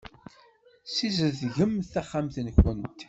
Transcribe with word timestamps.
Sizedgemt 0.95 1.89
taxxamt-nkent. 1.93 2.95